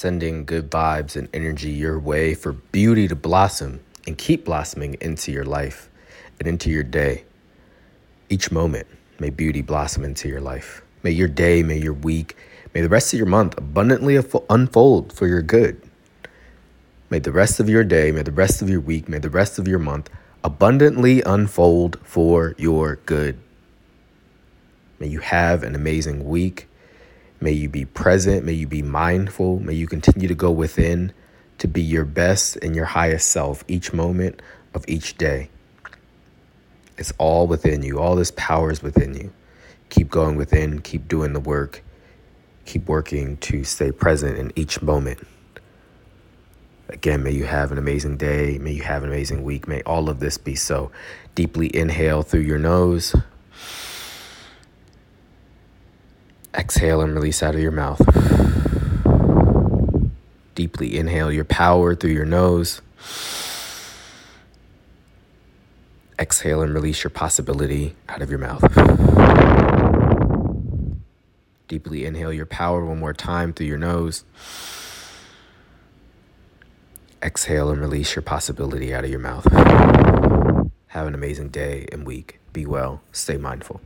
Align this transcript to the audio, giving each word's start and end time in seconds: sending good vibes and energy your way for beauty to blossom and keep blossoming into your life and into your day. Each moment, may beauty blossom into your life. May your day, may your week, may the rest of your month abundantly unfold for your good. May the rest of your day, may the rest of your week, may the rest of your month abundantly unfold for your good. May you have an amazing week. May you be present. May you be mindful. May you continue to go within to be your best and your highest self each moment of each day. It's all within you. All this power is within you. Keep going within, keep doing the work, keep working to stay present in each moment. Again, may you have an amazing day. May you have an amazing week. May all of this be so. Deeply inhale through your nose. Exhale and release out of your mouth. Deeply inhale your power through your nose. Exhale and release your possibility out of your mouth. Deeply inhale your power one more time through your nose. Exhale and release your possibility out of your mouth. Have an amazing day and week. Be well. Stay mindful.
sending 0.00 0.46
good 0.46 0.70
vibes 0.70 1.14
and 1.14 1.28
energy 1.34 1.68
your 1.68 1.98
way 1.98 2.32
for 2.32 2.52
beauty 2.52 3.06
to 3.06 3.14
blossom 3.14 3.78
and 4.06 4.16
keep 4.16 4.46
blossoming 4.46 4.96
into 4.98 5.30
your 5.30 5.44
life 5.44 5.90
and 6.38 6.48
into 6.48 6.70
your 6.70 6.82
day. 6.82 7.22
Each 8.30 8.50
moment, 8.50 8.86
may 9.18 9.28
beauty 9.28 9.60
blossom 9.60 10.02
into 10.02 10.26
your 10.26 10.40
life. 10.40 10.80
May 11.02 11.10
your 11.10 11.28
day, 11.28 11.62
may 11.62 11.76
your 11.76 11.92
week, 11.92 12.34
may 12.72 12.80
the 12.80 12.88
rest 12.88 13.12
of 13.12 13.18
your 13.18 13.26
month 13.26 13.58
abundantly 13.58 14.18
unfold 14.48 15.12
for 15.12 15.26
your 15.26 15.42
good. 15.42 15.78
May 17.10 17.18
the 17.18 17.32
rest 17.32 17.60
of 17.60 17.68
your 17.68 17.84
day, 17.84 18.10
may 18.10 18.22
the 18.22 18.32
rest 18.32 18.62
of 18.62 18.70
your 18.70 18.80
week, 18.80 19.06
may 19.06 19.18
the 19.18 19.28
rest 19.28 19.58
of 19.58 19.68
your 19.68 19.78
month 19.78 20.08
abundantly 20.42 21.20
unfold 21.26 21.98
for 22.04 22.54
your 22.56 22.96
good. 23.04 23.38
May 24.98 25.08
you 25.08 25.20
have 25.20 25.62
an 25.62 25.74
amazing 25.74 26.24
week. 26.26 26.69
May 27.40 27.52
you 27.52 27.68
be 27.68 27.84
present. 27.84 28.44
May 28.44 28.52
you 28.52 28.66
be 28.66 28.82
mindful. 28.82 29.60
May 29.60 29.74
you 29.74 29.86
continue 29.86 30.28
to 30.28 30.34
go 30.34 30.50
within 30.50 31.12
to 31.58 31.68
be 31.68 31.82
your 31.82 32.04
best 32.04 32.56
and 32.56 32.74
your 32.74 32.86
highest 32.86 33.28
self 33.28 33.64
each 33.68 33.92
moment 33.92 34.40
of 34.74 34.84
each 34.88 35.16
day. 35.18 35.50
It's 36.96 37.12
all 37.18 37.46
within 37.46 37.82
you. 37.82 37.98
All 37.98 38.16
this 38.16 38.32
power 38.36 38.70
is 38.70 38.82
within 38.82 39.14
you. 39.14 39.32
Keep 39.90 40.10
going 40.10 40.36
within, 40.36 40.80
keep 40.80 41.08
doing 41.08 41.32
the 41.32 41.40
work, 41.40 41.82
keep 42.64 42.86
working 42.86 43.36
to 43.38 43.64
stay 43.64 43.90
present 43.90 44.38
in 44.38 44.52
each 44.54 44.80
moment. 44.82 45.26
Again, 46.88 47.22
may 47.22 47.30
you 47.30 47.44
have 47.44 47.72
an 47.72 47.78
amazing 47.78 48.16
day. 48.16 48.58
May 48.58 48.72
you 48.72 48.82
have 48.82 49.02
an 49.02 49.10
amazing 49.10 49.44
week. 49.44 49.68
May 49.68 49.80
all 49.82 50.08
of 50.08 50.20
this 50.20 50.38
be 50.38 50.54
so. 50.54 50.90
Deeply 51.34 51.74
inhale 51.74 52.22
through 52.22 52.40
your 52.40 52.58
nose. 52.58 53.14
Exhale 56.54 57.00
and 57.00 57.14
release 57.14 57.42
out 57.42 57.54
of 57.54 57.60
your 57.60 57.70
mouth. 57.70 58.00
Deeply 60.54 60.96
inhale 60.98 61.30
your 61.30 61.44
power 61.44 61.94
through 61.94 62.10
your 62.10 62.24
nose. 62.24 62.82
Exhale 66.18 66.60
and 66.62 66.74
release 66.74 67.04
your 67.04 67.10
possibility 67.10 67.94
out 68.08 68.20
of 68.20 68.30
your 68.30 68.40
mouth. 68.40 68.62
Deeply 71.68 72.04
inhale 72.04 72.32
your 72.32 72.46
power 72.46 72.84
one 72.84 72.98
more 72.98 73.14
time 73.14 73.52
through 73.52 73.66
your 73.66 73.78
nose. 73.78 74.24
Exhale 77.22 77.70
and 77.70 77.80
release 77.80 78.16
your 78.16 78.22
possibility 78.22 78.92
out 78.92 79.04
of 79.04 79.10
your 79.10 79.20
mouth. 79.20 79.46
Have 80.88 81.06
an 81.06 81.14
amazing 81.14 81.50
day 81.50 81.86
and 81.92 82.04
week. 82.04 82.40
Be 82.52 82.66
well. 82.66 83.02
Stay 83.12 83.36
mindful. 83.36 83.80